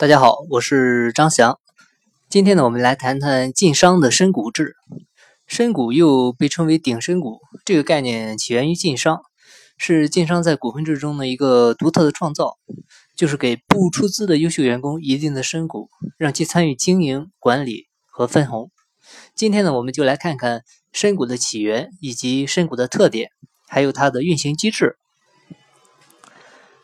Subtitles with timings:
[0.00, 1.58] 大家好，我是张翔。
[2.28, 4.76] 今天呢，我们来谈谈晋商的深股制。
[5.48, 9.22] 深股又被称为顶深股，这个概念起源于晋商，
[9.76, 12.58] 是晋商在股份制中的一个独特的创造，
[13.16, 18.70] 就是给不出资的优秀员工一定的深股，让其参与经营管理和分红。
[19.34, 20.62] 今天呢，我们就来看看
[20.92, 23.30] 深股的起源，以及深股的特点，
[23.66, 24.96] 还有它的运行机制。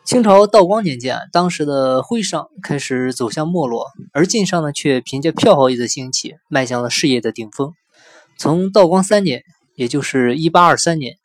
[0.04, 7.72] 清朝道光年间，当时的徽商开始走向没落，而晋商呢，却凭借票号业的兴起，迈向了事业的顶峰。
[8.36, 9.42] 从道光三年，
[9.74, 11.16] 也就是一八二三年，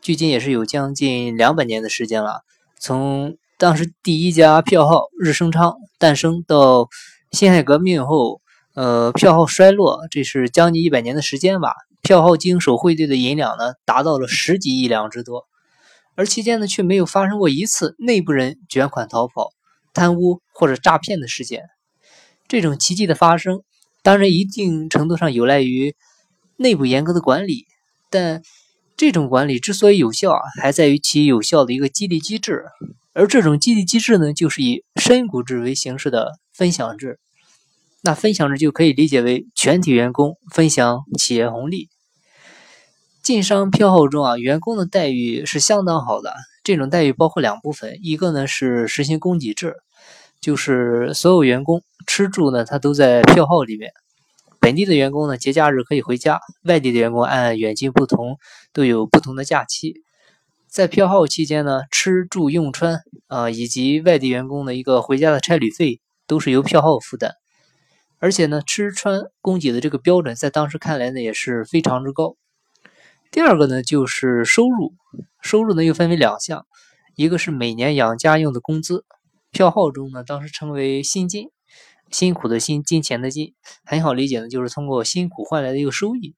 [0.00, 2.42] 距今也是有将近两百年的时间了。
[2.80, 6.88] 从当时第一家票号日升昌诞生到
[7.32, 8.40] 辛亥革命后，
[8.74, 11.72] 呃，票号衰落，这是将近一百年的时间吧。
[12.02, 15.48] 票号经手汇兑的银两呢，达到了十几亿两之多。
[16.18, 19.52] 而期间呢，却没有发生过一次内部人卷款逃跑、
[19.94, 21.62] 贪污或者诈骗的事件。
[22.48, 23.62] 这种奇迹的发生，
[24.02, 25.94] 当然一定程度上有赖于
[26.56, 27.66] 内部严格的管理。
[28.10, 28.42] 但
[28.96, 32.64] 这种管理之所以有效啊，还在于其有效的一个激励机制。
[33.12, 37.20] 而这种激励机制呢，就是以深股制为形式的分享制。
[38.02, 41.88] 那分享制就可以理解为全体员工分享企业红利。
[43.28, 46.32] 晋商票号中啊，员工的待遇是相当好的。
[46.64, 49.74] 这种待遇包括两部分，一个呢是实行供给制，
[50.40, 53.92] 就是所有员工吃住呢，他都在票号里面。
[54.60, 58.38] 本地的员工呢，节假日可以回家；外地的员工按远近不同，
[58.72, 59.96] 都有不同的假期。
[60.66, 67.34] 在票号期间呢，吃住用穿啊，以及外地员工的一个回家的差旅费，都是由票号负担。
[68.20, 72.36] 而且呢，吃穿供给的这个标准，在当时看来呢，也是非常之高。
[73.30, 74.94] 第二个呢，就是收入，
[75.42, 76.66] 收入呢又分为两项，
[77.14, 79.04] 一个是每年养家用的工资，
[79.50, 81.50] 票号中呢当时称为薪金，
[82.10, 83.54] 辛苦的辛，金钱的金，
[83.84, 86.34] 很好理解呢，就是通过辛苦换来的一个收益。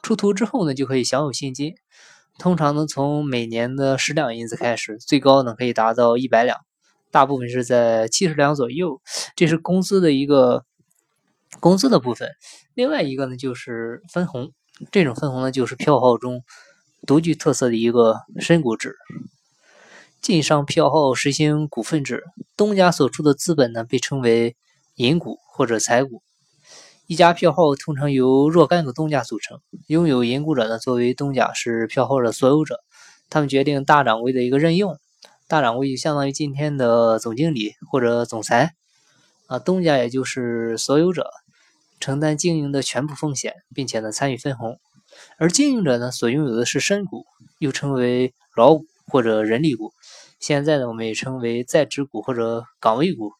[0.00, 1.74] 出图之后呢，就可以享有薪金，
[2.38, 6.60] 通常呢从每年的十两银子开始，最高呢可以达到一百两，
[7.10, 9.00] 大部分是在七十两左右，
[9.34, 10.64] 这是工资的一个
[11.58, 12.30] 工资的部分。
[12.74, 14.52] 另外一个呢就是分红。
[14.90, 16.42] 这种分红呢，就是票号中
[17.06, 18.96] 独具特色的一个深股制。
[20.20, 22.24] 晋商票号实行股份制，
[22.56, 24.56] 东家所出的资本呢，被称为
[24.96, 26.22] 银股或者财股。
[27.06, 32.80] 一家票号通常由若干个东家组成，拥有银股者呢，作为东家是票号的所有者，
[33.30, 34.98] 他们决定大掌柜的一个任用。
[35.46, 38.74] 大掌柜就相当于今天的总经理或者总裁
[39.46, 41.30] 啊，东家也就是所有者。
[42.06, 44.78] 承担经营的全部风险，并且呢参与分红，
[45.38, 47.24] 而经营者呢所拥有的是深股，
[47.58, 49.90] 又称为劳股或者人力股。
[50.38, 53.32] 现在呢我们也称为在职股或者岗位股。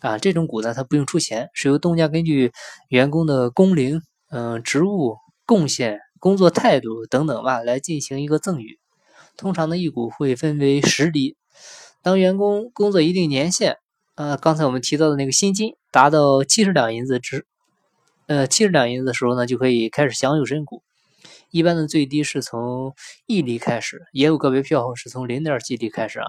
[0.00, 2.52] 啊，这种股呢它不用出钱，是由东家根据
[2.88, 4.00] 员工的工龄、
[4.30, 8.78] 嗯职务贡献、工作态度等等吧来进行一个赠与。
[9.36, 11.36] 通常呢一股会分为十厘，
[12.00, 13.76] 当员工工作一定年限，
[14.14, 17.44] 呃刚才我们提到的那个薪金达到七十两银子之。
[18.26, 20.82] 呃，七十两银子的时候呢，就可以开始享有深股。
[21.50, 22.94] 一般的最低是从
[23.26, 26.26] 一厘开始，也有个别票号是从零点几厘开始啊。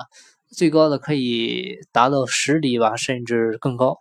[0.50, 3.98] 最高的可以达到十厘吧，甚至更高。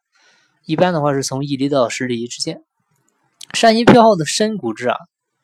[0.65, 2.63] 一般的话是从一厘到十厘之间。
[3.55, 4.97] 山西票号的深股制啊，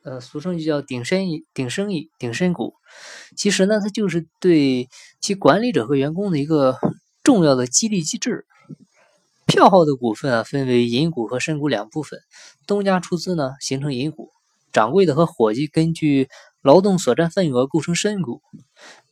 [0.04, 2.74] 呃，俗称就叫顶深顶生意、顶深股。
[3.36, 4.88] 其实呢，它就是对
[5.20, 6.76] 其管理者和员工的一个
[7.22, 8.44] 重要的激励机制。
[9.52, 12.20] 票号的股份啊，分为银股和深股两部分。
[12.66, 14.30] 东家出资呢，形成银股；
[14.72, 16.30] 掌柜的和伙计根据
[16.62, 18.40] 劳动所占份额构成深股。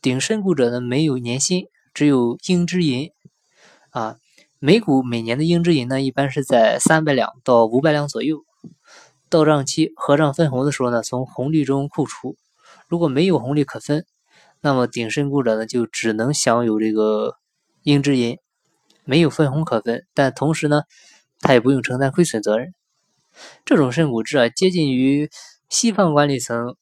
[0.01, 3.11] 顶深股者呢，没有年薪，只有应支银。
[3.91, 4.15] 啊，
[4.57, 8.43] 每股每年的应支银呢，一般是在三百两到五百两左右。
[9.29, 12.35] 到账期合账分红的时候呢，从红利中扣除。
[12.87, 14.07] 如果没有红利可分，
[14.59, 17.35] 那么顶深股者呢，就只能享有这个
[17.83, 18.39] 应支银。
[19.03, 20.83] 没有分红可分，但同时呢，
[21.39, 22.73] 他也不用承担亏损责任。
[23.65, 25.29] 这种深股制啊，接近于
[25.69, 26.75] 西方管理层，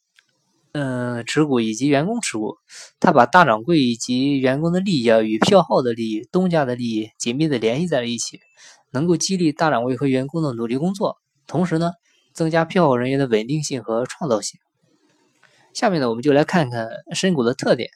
[0.72, 2.58] 嗯，持股以及员工持股。
[3.00, 8.40] 他把大掌柜以及员工的利益啊，与票号的利益、东家的利益紧密的联系在了一起，
[8.92, 11.18] 能够激励大掌柜和员工的努力工作，
[11.48, 11.92] 同时呢，
[12.34, 14.60] 增加票号人员的稳定性和创造性。
[15.74, 17.90] 下面呢，我们就来看看深股的特点。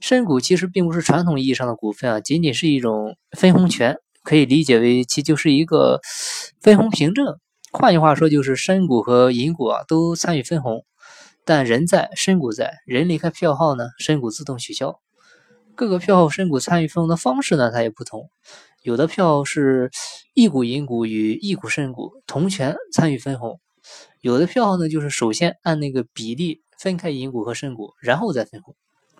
[0.00, 6.00] 深股其实并不是传统意义上的股份啊，仅仅是一种分红权，可以理解为其就是一个
[6.60, 7.38] 分红凭证。
[7.72, 10.84] 换句话说，就是深股和银股啊都参与分红，
[11.44, 15.00] 但人在深股在，人离开票号呢，深股自动取消。
[15.74, 18.30] 各个票号深股参与分红的方式呢，它也不同。
[18.82, 19.90] 有的票是
[20.32, 23.60] 一股银股与一股深股同权参与分红，
[24.20, 28.74] 有的票号呢就是首先按那个比例分开银股和深股，然后再分红。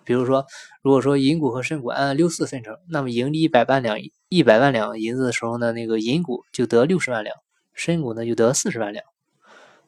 [0.07, 0.45] 比如说，
[0.81, 3.97] 如果说银股和深股按六四分成，那么盈利一百万两
[4.29, 7.35] 一百万两银子的时候呢，那个银股就得六十万两，
[7.73, 9.03] 深股呢就得四十万两。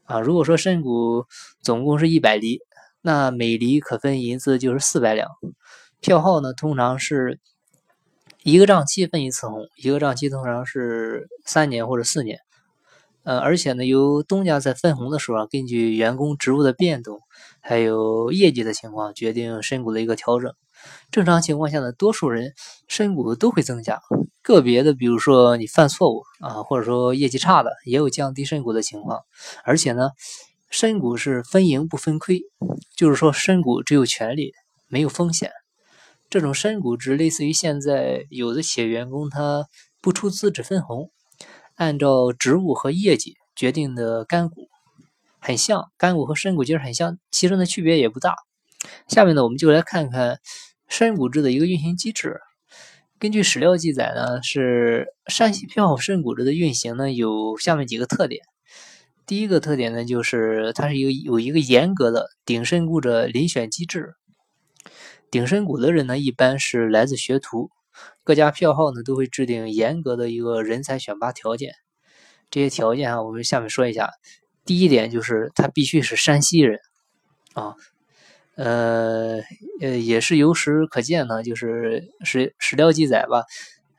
[0.03, 1.23] 啊，如果说深股
[1.61, 2.59] 总共是一百厘，
[3.01, 5.29] 那每厘可分银子就是四百两。
[6.01, 7.39] 票号呢通常是
[8.43, 12.39] 一个账期分一次红，一个账期通常是三年或者四年。
[13.29, 17.19] 呃，而且呢，由东家在分红的时候啊，根据员工职务的变动，
[17.61, 20.51] 还有业绩的情况，决定深股的一个调整。
[21.11, 22.53] 正常情况下呢，多数人
[22.87, 24.01] 深股都会增加，
[24.41, 29.19] 个别的，比如说你犯错误啊，或者说业绩差的，也有降低深股的情况。
[29.63, 30.09] 而且呢，
[30.71, 32.41] 深股是分盈不分亏，
[32.97, 34.53] 就是说深股只有权利，
[34.87, 35.51] 没有风险。
[36.31, 39.67] 这种深股值类似于现在有的企业员工他
[40.01, 41.11] 不出资只分红。
[41.79, 44.67] 按照职务和业绩决定的干股，
[45.39, 48.35] 很像干股和深股其实很像，其中的区别也不大。
[49.07, 50.41] 下面呢，我们就来看看
[50.89, 52.41] 深股制的一个运行机制。
[53.17, 58.41] 根据史料记载呢，是山西票号深股制的运行呢有下面几个特点。
[59.25, 64.15] 第一个特点呢，就是它是一个有一个严格的顶深股者遴选机制。
[65.31, 67.71] 顶深股的人呢，一般是来自学徒。
[68.23, 71.73] 各家票号呢都会制定严格的一个人才选拔条件，
[72.51, 74.11] 这些条件啊，我们下面说一下。
[74.65, 76.79] 第一点就是他必须是山西人
[77.53, 77.73] 啊，
[78.55, 79.39] 呃
[79.81, 83.45] 呃，也是由史可见呢，就是史史料记载吧。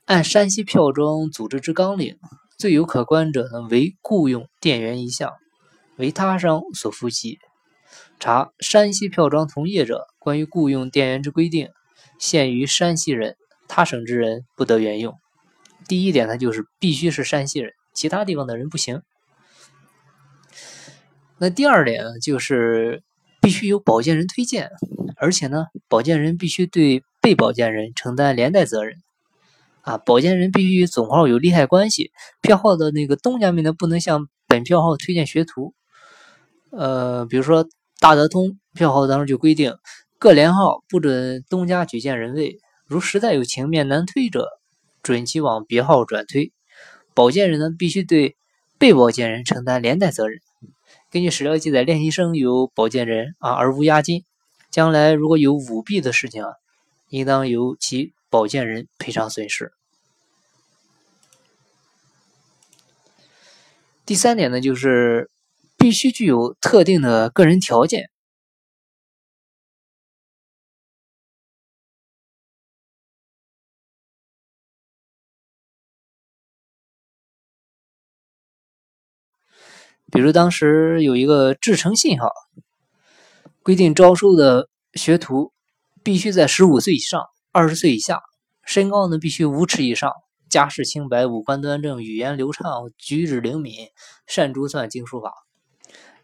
[0.05, 2.19] 按山西票庄组织之纲领，
[2.57, 5.33] 最有可观者呢为雇佣店员一项，
[5.97, 7.39] 为他商所负系。
[8.21, 11.71] 查山西票庄同业者关于雇佣店员之规定，
[12.21, 13.37] 限于山西人。
[13.73, 15.15] 他省之人不得原用。
[15.87, 19.01] 第一点，他就是必须是山西人，其他地方的人不行。
[21.39, 23.05] 那第二点呢，就是
[23.41, 24.71] 必须有保荐人推荐，
[25.17, 28.97] 而且呢，保荐人必须对被保荐人承担连带责任。
[29.83, 32.11] 啊，保荐人必须与总号有利害关系。
[32.43, 35.75] 票号的那个东家们呢，不能向本票号推荐学徒。
[36.71, 37.67] 呃，比如说
[38.01, 39.75] 大德通票号当中就规定，
[40.19, 42.59] 各连号不准东家举荐人位。
[42.91, 44.49] 如实在有情面难推者，
[45.01, 46.51] 准其往别号转推。
[47.15, 48.35] 保荐人呢，必须对
[48.79, 50.41] 被保荐人承担连带责任。
[51.09, 54.25] 根据史料记载，练习生有保荐人啊，而无押金。
[54.73, 56.51] 将来如果有舞弊的事情啊，
[57.11, 59.71] 应当由其保荐人赔偿损失。
[64.05, 65.31] 第三点呢，就是
[65.79, 68.11] 必须具有特定的个人条件。
[80.11, 82.31] 比如当时有一个制成信号，
[83.63, 85.53] 规定招收的学徒
[86.03, 88.21] 必须在十五岁以上、二十岁以下，
[88.65, 90.13] 身高呢必须五尺以上，
[90.49, 93.75] 家世清白，五官端正，语言流畅，举止灵敏，
[94.27, 95.33] 善珠算，精书法。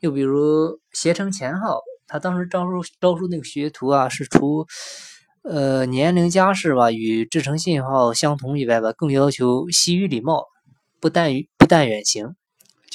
[0.01, 4.67] 又比如携程前号，他当时招收招收那个学徒啊，是除
[5.43, 10.45] 呃年龄、家世吧与制成信号相同以外吧，更要求习于礼貌，
[11.01, 12.35] 不但于不但远行。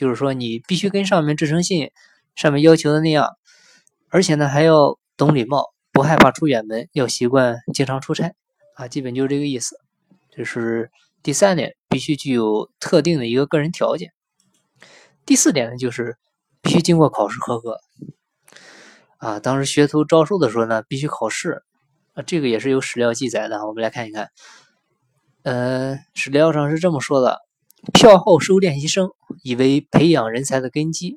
[0.02, 1.92] 就是说，你必须跟上面制成信
[2.34, 3.38] 上面要求的那样，
[4.10, 8.34] 而且呢还要懂礼貌，不害怕出远门，要习惯经常出差
[8.78, 9.76] 啊，基本就是这个意思。
[10.32, 10.90] 这是
[11.22, 14.12] 第三点，必须具有特定的一个个人条件。
[15.24, 16.18] 第四点呢，就是
[16.64, 17.78] 必须经过考试合格
[19.18, 19.40] 啊。
[19.40, 21.62] 当时学徒招收的时候呢，必须考试
[22.16, 23.68] 啊，这个也是有史料记载的。
[23.68, 24.32] 我们来看一看，
[25.44, 27.40] 呃，史料上是这么说的。
[27.92, 29.10] 票号收练习生，
[29.42, 31.16] 以为培养人才的根基。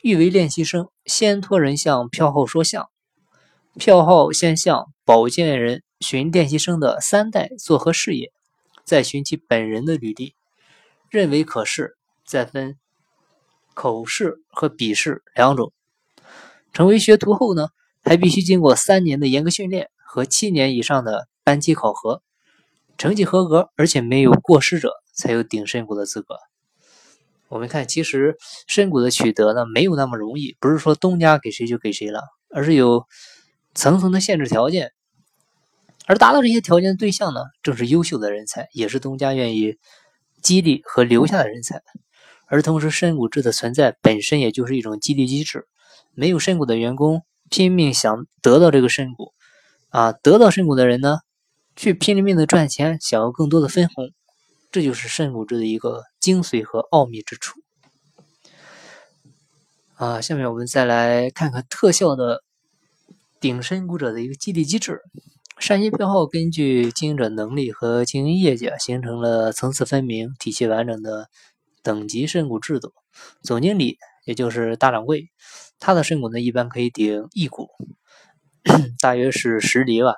[0.00, 2.88] 欲为练习生，先托人向票号说相。
[3.76, 8.32] 票号先向保荐人寻练习生的三代作何事业，
[8.84, 10.36] 再寻其本人的履历，
[11.10, 12.76] 认为可试，再分
[13.74, 15.72] 口试和笔试两种。
[16.72, 17.70] 成为学徒后呢，
[18.04, 22.22] 还必须经过三年的严格训练和七年以上的班级考核，
[22.96, 24.92] 成绩合格而且没有过失者。
[25.14, 26.36] 才有顶深股的资格。
[27.48, 33.06] 我们看，其实深股的取得呢，没有那么容易，不是说东家给谁就给谁了，而是有
[33.74, 34.92] 层层的限制条件。
[36.06, 39.76] 而达到这些条件的对象呢，正是优秀的人才，也是东家愿意
[40.42, 41.82] 激励和留下的人才。
[42.46, 45.66] 而同时，深股制的存在本身也就是一种激励机制。
[46.12, 49.32] 没有深股的员工拼命想得到这个深股，
[49.88, 51.18] 啊，得到深股的人呢，
[51.74, 54.10] 去拼了命的赚钱，想要更多的分红，
[54.74, 57.60] 这就是深股制的一个精髓和奥秘之处。
[59.94, 62.42] 啊，下面我们再来看看特效的
[63.38, 65.00] 顶深股者的一个激励机制。
[65.60, 71.28] 善息票号根据经营者能力和经营业绩啊形成了层次分明、体系完整的
[71.84, 72.92] 等级深股制度。
[73.44, 75.28] 总经理也就是大掌柜，
[75.78, 77.68] 他的深股呢一般可以顶一股，
[78.98, 80.14] 大约是十厘吧。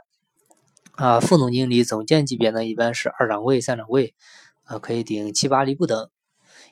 [0.92, 4.14] 啊，副总经理、总监级别呢一般是二掌柜、三掌柜，
[4.66, 6.08] 啊可以顶七八厘不等。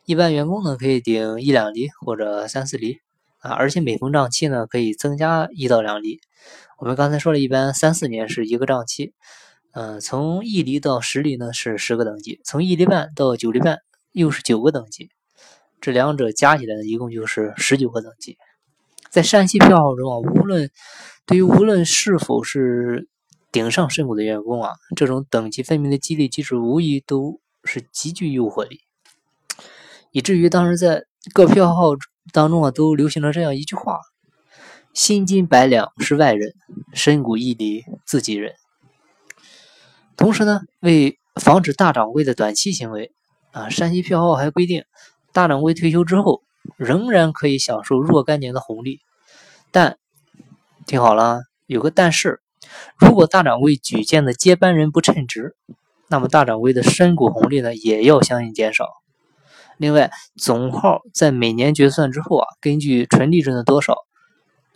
[0.04, 2.98] 一般员工呢可以顶一两厘或者三四厘
[3.38, 6.20] 啊，而且每逢账期呢可以增加一到两厘。
[6.78, 9.14] 我们刚才说了一般三四年是一个账期，
[9.72, 13.78] 嗯，从一厘到十厘呢是十个等级，从一厘半到九厘半
[14.12, 15.08] 又是九个等级，
[15.80, 18.36] 这两者加起来呢一共就是十九个等级。
[19.08, 20.70] 在山西票号中啊，无论
[21.24, 23.08] 对于无论是否是
[23.52, 28.80] 顶上深股的员工啊，这种等级分明的激励机制无疑都是极具诱惑力。
[30.10, 31.90] 以至于当时在各票号
[32.32, 34.00] 当中啊，都流行了这样一句话
[34.94, 36.54] ：“薪金百两是外人，
[36.92, 38.54] 深谷一厘自己人。”
[40.16, 43.12] 同时呢，为防止大掌柜的短期行为
[43.50, 44.84] 啊，山西票号还规定，
[45.32, 46.42] 大掌柜退休之后
[46.76, 49.00] 仍然可以享受若干年的红利。
[49.72, 49.98] 但
[50.86, 52.40] 听好了，有个但是，
[52.96, 55.56] 如果大掌柜举荐的接班人不称职，
[56.08, 58.88] 那么大掌柜的深股红利呢，也要相应减少。
[59.76, 63.96] 另外，总号在每年决算之后啊，根据纯利润的多少，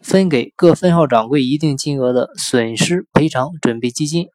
[0.02, 4.28] 分给各分号掌柜一定金额的损失赔偿准备基金。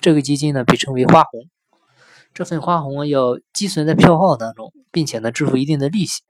[0.00, 1.48] 这个基金呢，被称为花红。
[2.32, 6.22] 这份花红要积存在票号当中，并且呢，支付一定的利息。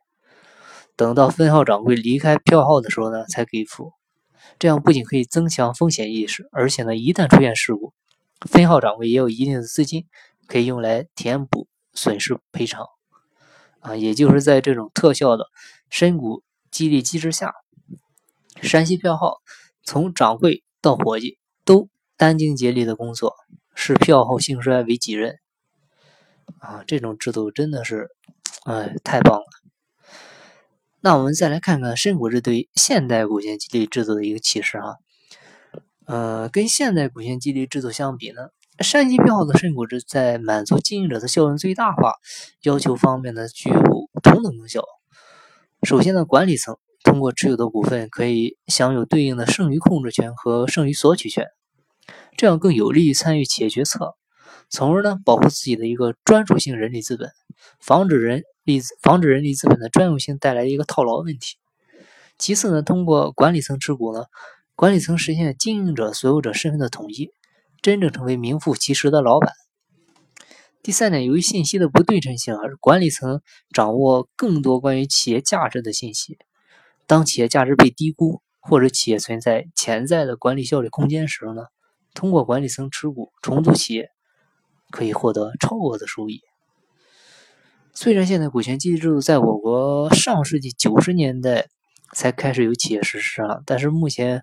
[0.97, 3.93] 等到分号掌柜离开票号的时候呢，才给付。
[4.59, 7.93] 这样不仅可以增强风险意识，而且呢，一旦出现事故，
[8.45, 10.07] 分号掌柜也有一定的资金
[10.47, 12.87] 可以用来填补损失赔偿。
[13.81, 15.47] 啊，也就是在这种特效的
[15.91, 17.55] 深股激励机制下，
[18.63, 19.43] 山西票号
[19.83, 23.35] 从掌柜到伙计都殚精竭力的工作，
[23.75, 25.39] 视票号兴衰为己任。
[26.59, 28.09] 啊，这种制度真的是，
[28.65, 29.45] 哎，太棒了。
[31.01, 34.97] 那我们再来看看深股制对现代股权激励制度的一个启示哈。
[36.07, 38.49] 呃，跟现代股权激励制度相比呢？
[38.81, 42.15] 山西票号的深股制在满足经营者的效用最大化
[42.63, 43.81] 要求方面呢，具有
[44.23, 44.83] 同等功效。
[45.83, 51.47] 首先呢，管理层通过持有的股份可以享有对应的剩余控制权和剩余索取权，
[52.37, 54.15] 这样更有利于参与企业决策，
[54.69, 57.31] 从而呢保护自己的一个专属性人力资本，
[57.81, 61.57] 防止人力防止人力资本的专用性带来一个套牢问题。
[62.39, 64.25] 其次呢，通过管理层持股呢，
[64.77, 67.31] 管理层实现经营者、所有者身份的统一。
[67.81, 69.53] 真正成为名副其实的老板。
[70.83, 73.43] 第三点，由于信息的不对称性，而管理层
[73.75, 76.39] 掌握更多关于企业价值的信息。
[77.07, 81.67] 当企业价值被低估，或者企业存在潜在的管理效率空间时呢？
[82.15, 84.09] 通过管理层持股重组企业，
[84.91, 86.41] 可以获得超额的收益。
[87.93, 91.69] 虽然现在股权激励制度在我国上世纪九十年代。
[92.15, 94.43] 才开始有企业实施啊，但是目前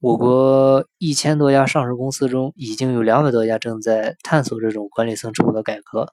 [0.00, 6.12] 我国一千多家上市公司中，已经有两百多家正在探索这种管理层制度的改革。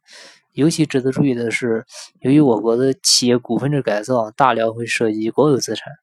[0.54, 1.86] 尤其值得注意的是，
[2.20, 5.94] 由于我国的企业股份制改造大量会涉及国有资产，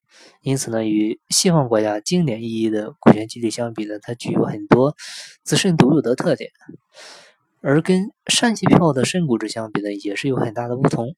[0.42, 4.94] 因此呢，与西方国家经典意义的股权激励相比呢，它具有很多
[5.42, 6.50] 自身独有的特点，
[7.62, 11.16] 而跟山西票的深股制相比呢，也是有很大的不同。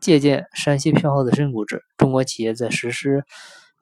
[0.00, 3.24] 借鉴山西票号的深股制，中国企业在实施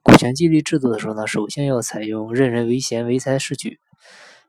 [0.03, 3.79] 股权激励制度的时候呢，首先要采用任人唯贤、唯才是举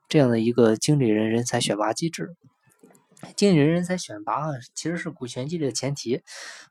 [0.08, 2.36] 这样的一个经理人人才选拔机制。
[3.36, 6.22] 经理人人才选拔其实是股权激励的前提。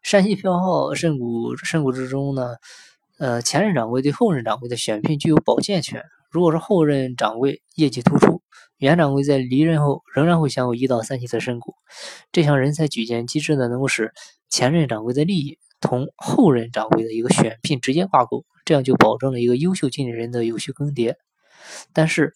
[0.02, 2.54] 山西票号深股深股制中呢，
[3.18, 6.04] 呃，前任掌柜对后任掌柜的选聘具有保荐权。
[6.30, 8.42] 如果是后任掌柜业绩突出，
[8.78, 11.74] 原掌柜在离任后仍然会享有一到三期的深股。
[12.32, 14.12] 这项人才举荐机制呢，能够使
[14.48, 21.14] 前任掌柜的利益同后任掌柜的一个选聘直接挂钩，这样就保证了一个优秀经理人的有序更迭。
[21.92, 22.32] 但是，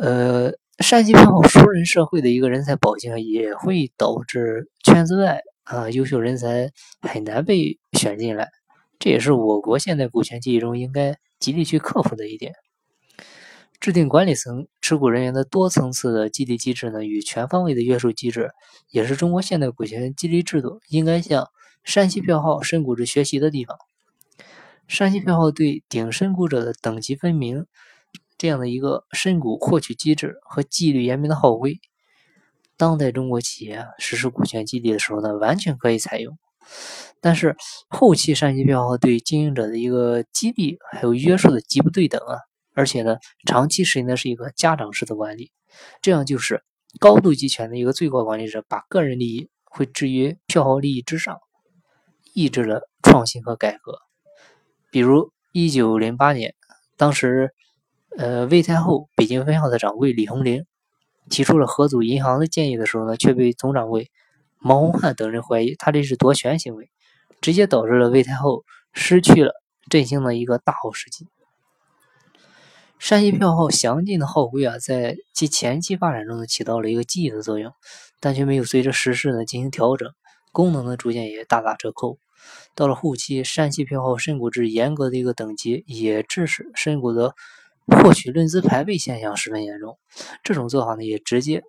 [0.00, 6.70] 呃，山西票号熟人社会的一个人才保荐也会导致圈子外啊优秀人才
[7.02, 8.48] 很难被选进来，
[8.98, 12.52] 这也是我国现在股权激励中应该极力去克服的一点。
[13.82, 18.52] 制定管理层持股人员的多层次的激励机制呢，与全方位的约束机制，
[18.90, 21.48] 也是中国现代股权激励制度应该向
[21.82, 23.76] 山西票号深股制学习的地方。
[24.86, 27.66] 山西票号对顶深股者的等级分明，
[28.38, 31.80] 这样的一个深股获取机制和纪律严明的号规，
[32.76, 36.38] 当代中国企业实施股权激励的时候呢，完全可以采用。
[37.20, 37.56] 但是
[37.88, 42.38] 后期山西票号对经营者的一个激励还有约束的极不对等啊，
[42.74, 45.52] 而且呢，长期实行的是一个家长式的管理，
[46.00, 46.62] 这样就是
[46.98, 51.38] 高度集权的一个最高管理者，把个人利益会置于票号利益之上，
[52.34, 53.98] 抑制了创新和改革。
[54.90, 56.54] 比如一九零八年，
[56.96, 57.54] 当时
[58.18, 60.64] 呃魏太后北京分校的掌柜李鸿龄
[61.30, 64.10] 提出了合组银行的建议的时候呢，却被总掌柜
[64.58, 66.90] 毛洪汉等人怀疑他这是夺权行为。
[67.40, 69.52] 直接导致了魏太后失去了
[69.90, 71.26] 振兴的一个大好时机。
[73.02, 77.72] 山西票号详尽的号规啊，在其前期发展中呢，起到了一个积极的作用，
[78.20, 80.08] 但却没有随着时事呢进行调整，
[80.52, 82.20] 功能呢逐渐也大打折扣。
[82.76, 87.34] 到了后期，山西票号深股制严格的一个等级，也致使深股的
[87.88, 89.98] 获取论资排辈现象十分严重。
[90.44, 91.64] 这种做法呢，也直接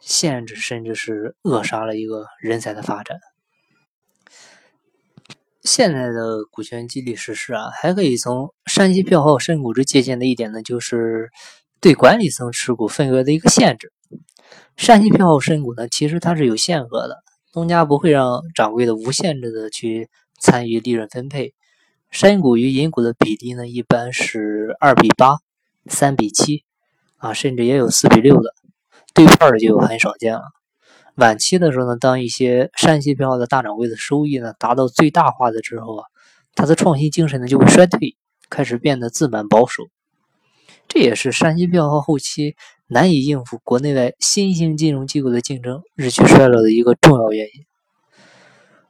[0.00, 3.18] 限制甚至是扼杀了一个人才的发展。
[5.68, 11.28] 现在的股权激励实施啊，还可以从山西票号深股制借鉴的一点呢，就是
[11.78, 13.92] 对管理层持股份额的一个限制。
[14.78, 17.22] 山西票号深股呢，其实它是有限额的，
[17.52, 20.08] 东家不会让掌柜的无限制的去
[20.40, 21.52] 参与利润分配。
[22.10, 25.36] 深股与银股的比例呢，一般是二比八、
[25.86, 26.64] 三比七
[27.18, 28.54] 啊，甚至也有四比六的，
[29.12, 30.40] 对半的就很少见了。
[31.18, 36.04] 晚期的时候呢，当一些山西票号的大掌柜的收益呢达到最大化的之后啊，
[36.54, 38.16] 他的创新精神呢就会衰退，
[38.48, 39.82] 开始变得自满保守。
[40.86, 42.54] 这也是山西票号后期
[42.86, 47.66] 难以应付国内外新兴金融机构的竞争，日趋衰落的一个重要原因。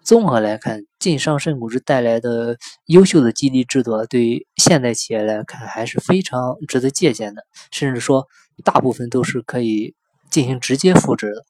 [0.02, 7.42] 综合来看，晋商深股制带来的优秀的激励制度，对于现代企业来看还是非常值得借鉴的，
[7.72, 8.26] 甚至说
[8.64, 9.94] 大部分都是可以
[10.30, 11.46] 进行直接复制的。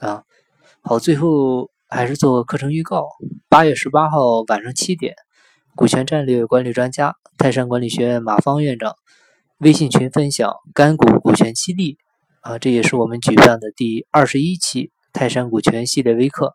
[0.00, 0.22] 啊，
[0.80, 3.08] 好，最后还是做课程预告。
[3.48, 5.16] 八月十八号晚上七点，
[5.74, 8.94] 股权战略管理专家、泰山管理学院马芳院长
[9.58, 11.98] 微信群分享干股股权激励。
[12.42, 16.54] 啊，这也是我们举办的第二十一期泰山股权系列微课，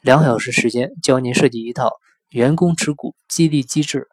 [0.00, 1.90] 两小时时间教您设计一套
[2.30, 4.08] 员工持股激励机制，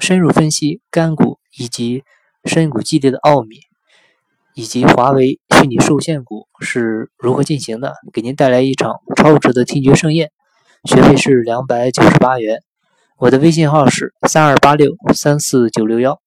[0.00, 2.02] 深入分析干股以及
[2.44, 3.58] 深股激励的奥秘。
[4.54, 7.94] 以及华为虚拟受限股是如何进行的？
[8.12, 10.30] 给您带来一场超值的听觉盛宴，
[10.84, 12.62] 学费是两百九十八元。
[13.18, 16.20] 我的微信号是三二八六三四九六幺。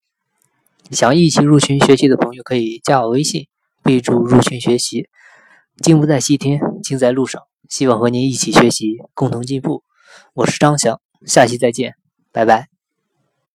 [0.91, 3.47] 想一起入群学习的朋友可以加我微信，
[3.83, 5.07] 备注入群学习。
[5.77, 7.41] 经不在西天，经在路上。
[7.67, 9.83] 希望和您一起学习，共同进步。
[10.33, 11.95] 我是张翔，下期再见，
[12.31, 12.74] 拜拜。